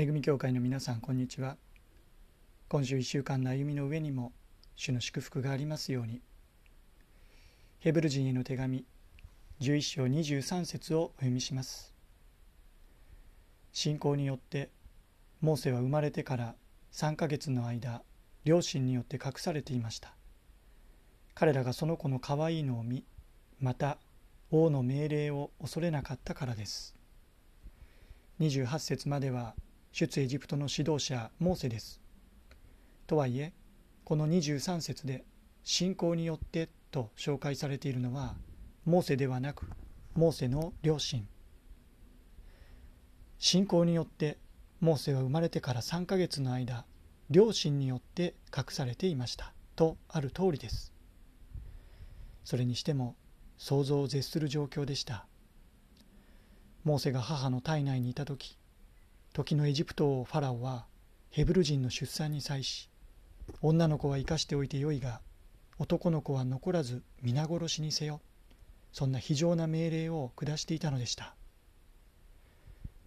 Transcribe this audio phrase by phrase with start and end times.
[0.00, 1.56] 恵み教会の皆さんこんにちは。
[2.68, 4.30] 今週1週間の歩みの上にも
[4.76, 6.20] 主の祝福がありますように。
[7.80, 8.84] ヘブル人への手紙
[9.60, 11.92] 11章23節をお読みします。
[13.72, 14.70] 信仰によって
[15.40, 16.54] モーセは生まれてから
[16.92, 18.02] 3ヶ月の間
[18.44, 20.14] 両親によって隠されていました。
[21.34, 23.04] 彼らがその子の可愛いのを見
[23.58, 23.98] また
[24.52, 26.94] 王の命令を恐れなかったからです。
[28.38, 29.56] 28節までは
[29.92, 32.00] 出エジプトの指導者モーセです。
[33.06, 33.52] とはいえ
[34.04, 35.24] この23節で
[35.64, 38.34] 信仰によってと紹介されているのは
[38.84, 39.70] モーセではなく
[40.14, 41.26] モーセの両親。
[43.38, 44.38] 信仰によって
[44.80, 46.84] モーセは生まれてから3ヶ月の間
[47.30, 49.52] 両親によって隠されていました。
[49.74, 50.92] とある通りです。
[52.44, 53.16] それにしても
[53.58, 55.26] 想像を絶する状況でした。
[56.84, 58.57] モーセが母の体内にいた時
[59.32, 60.86] 時のエジプト王ファラオは
[61.30, 62.88] ヘブル人の出産に際し
[63.62, 65.20] 女の子は生かしておいてよいが
[65.78, 68.20] 男の子は残らず皆殺しにせよ
[68.92, 71.34] そんな非常な命令を下していたのでした。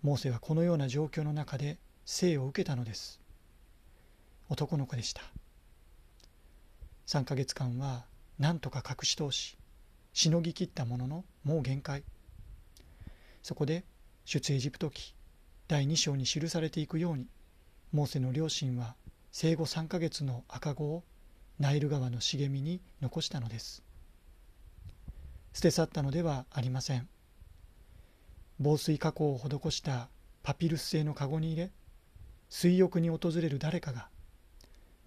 [0.03, 3.19] モーセはこのような状況の中で生を受けたのです。
[4.49, 5.21] 男の子でした。
[7.07, 8.05] 3ヶ月間は
[8.39, 9.57] 何とか隠し通し
[10.13, 12.03] しのぎきったもののもう限界。
[13.43, 13.83] そこで
[14.25, 15.13] 出エジプト記
[15.71, 17.27] 第2章に記されていくように
[17.93, 18.93] モーセの両親は
[19.31, 21.05] 生後3ヶ月の赤子を
[21.59, 23.81] ナイル川の茂みに残したのです。
[25.53, 27.07] 捨て去ったのではありません。
[28.59, 30.09] 防水加工を施した
[30.43, 31.71] パピルス製のカゴに入れ
[32.49, 34.09] 水浴に訪れる誰かが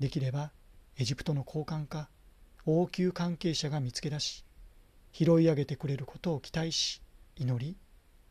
[0.00, 0.50] できれば
[0.96, 2.08] エジプトの高官か
[2.64, 4.46] 王宮関係者が見つけ出し
[5.12, 7.02] 拾い上げてくれることを期待し
[7.36, 7.76] 祈り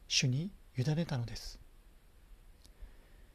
[0.08, 1.63] 主に委ねたのです。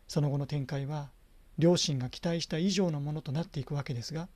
[0.09, 1.11] その後の展開は
[1.59, 4.29] 両親が期待した以上のものとなっていくわけですが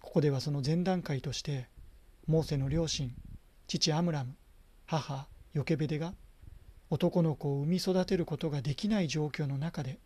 [0.00, 1.68] ここではその前段階として
[2.26, 3.14] モーセの両親
[3.68, 4.34] 父アムラム
[4.86, 6.14] 母ヨケベデが
[6.90, 9.98] 男の子を産み育てることができない状況の中で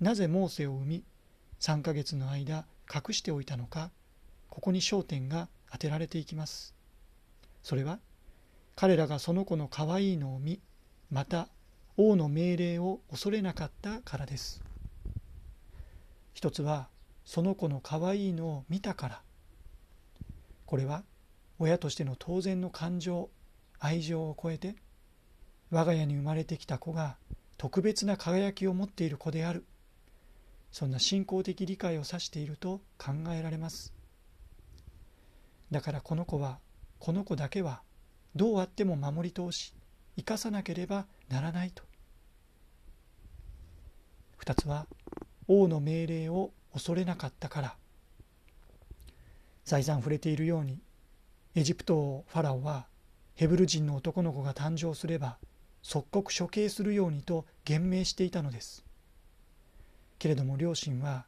[0.00, 1.04] なぜモーセを産み
[1.60, 3.90] 3ヶ月の間隠しておいたのか
[4.50, 6.74] ここに焦点が当てられていきます。
[7.62, 7.98] それは
[8.76, 10.60] 彼らがその子の可愛いのを見
[11.10, 11.48] また
[11.96, 14.62] 王の命令を恐れなかったからです。
[16.32, 16.88] 一つは
[17.24, 19.22] その子の可愛いのを見たから。
[20.66, 21.04] これは
[21.58, 23.30] 親としての当然の感情
[23.78, 24.74] 愛情を超えて
[25.70, 27.16] 我が家に生まれてきた子が
[27.58, 29.64] 特別な輝きを持っている子である。
[30.72, 33.94] そんな信仰的理解を指していると考えられます。
[35.70, 36.58] だからこの子は
[36.98, 37.82] この子だけは
[38.34, 39.72] どうあっても守り通し
[40.16, 41.82] 生かさなければならないと。
[44.40, 44.86] 2つは
[45.48, 47.76] 王の命令を恐れなかったから。
[49.64, 50.78] 再三触れているように
[51.54, 52.86] エジプト王ファラオは
[53.34, 55.38] ヘブル人の男の子が誕生すれば
[55.82, 58.84] 即刻処刑するようにと言命していたのです。
[60.18, 61.24] けれども両親は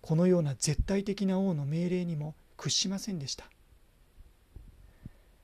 [0.00, 3.44] このような絶対的な王の命令にも屈しませんでした。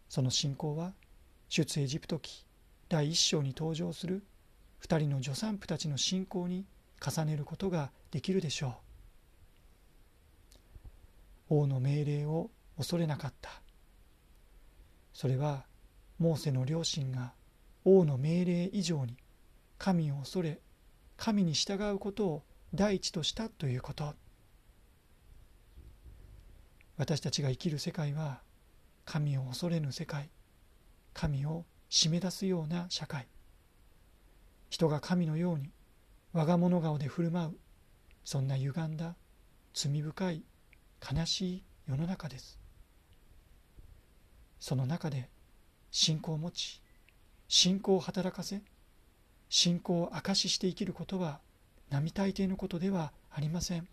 [0.09, 0.93] その信仰は
[1.49, 2.46] 出エジプト記
[2.89, 4.23] 第一章に登場する
[4.83, 6.65] 2人の助産婦たちの信仰に
[7.05, 8.77] 重ねることができるでしょ
[11.49, 11.55] う。
[11.63, 13.51] 王の命令を恐れなかった。
[15.13, 15.65] それは
[16.19, 17.33] モーセの両親が
[17.85, 19.17] 王の命令以上に
[19.79, 20.61] 神を恐れ
[21.17, 22.43] 神に従うことを
[22.75, 24.15] 第一としたということ。
[26.97, 28.41] 私たちが生きる世界は
[29.05, 30.31] 神を恐れぬ世界
[31.13, 33.27] 神を締め出すような社会。
[34.69, 35.71] 人が神のように
[36.33, 37.57] 我が物顔で振る舞う
[38.25, 39.15] そんな歪んだ
[39.73, 40.43] 罪深い
[41.01, 42.59] 悲しい世の中です。
[44.59, 45.29] その中で
[45.91, 46.83] 信仰を持ち
[47.49, 48.63] 信仰を働かせ
[49.49, 51.41] 信仰を証しして生きることは
[51.89, 53.87] 並大抵のことではありません。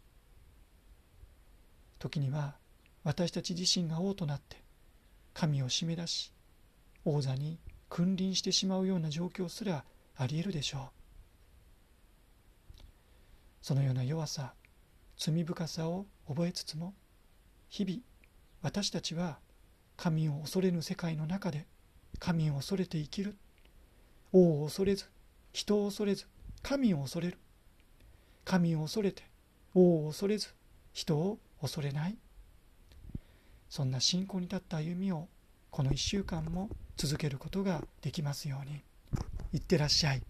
[2.00, 2.56] 時には
[3.04, 4.58] 私たち自身が王となって
[5.34, 6.34] 神を締め出し
[7.06, 7.60] 王座に
[7.94, 9.84] 君臨してしまうような状況すら
[10.18, 10.90] ありえるでしょ
[12.80, 12.82] う。
[13.62, 14.56] そのような弱さ
[15.16, 16.96] 罪深さを覚えつつも
[17.70, 18.00] 日々
[18.64, 19.38] 私たちは
[19.96, 21.68] 神を恐れぬ世界の中で
[22.18, 23.36] 神を恐れて生きる。
[24.32, 25.06] 王を恐れず
[25.52, 26.26] 人を恐れず
[26.64, 27.38] 神を恐れる。
[28.44, 29.22] 神を恐れて
[29.76, 30.48] 王を恐れず
[30.94, 32.18] 人を恐れない。
[33.70, 35.28] そんな信仰に立った歩みを
[35.74, 38.84] この1週間も続けることができますように
[39.54, 40.22] いってらっしゃい。